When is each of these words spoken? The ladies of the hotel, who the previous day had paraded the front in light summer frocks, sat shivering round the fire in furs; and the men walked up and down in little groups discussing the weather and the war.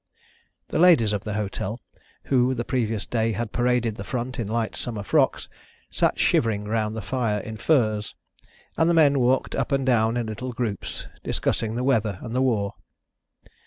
The 0.69 0.79
ladies 0.79 1.13
of 1.13 1.25
the 1.25 1.35
hotel, 1.35 1.79
who 2.23 2.55
the 2.55 2.65
previous 2.65 3.05
day 3.05 3.33
had 3.33 3.51
paraded 3.51 3.97
the 3.97 4.03
front 4.03 4.39
in 4.39 4.47
light 4.47 4.75
summer 4.75 5.03
frocks, 5.03 5.47
sat 5.91 6.17
shivering 6.17 6.63
round 6.63 6.95
the 6.95 7.03
fire 7.03 7.37
in 7.37 7.55
furs; 7.57 8.15
and 8.75 8.89
the 8.89 8.95
men 8.95 9.19
walked 9.19 9.53
up 9.53 9.71
and 9.71 9.85
down 9.85 10.17
in 10.17 10.25
little 10.25 10.53
groups 10.53 11.05
discussing 11.23 11.75
the 11.75 11.83
weather 11.83 12.17
and 12.23 12.33
the 12.35 12.41
war. 12.41 12.73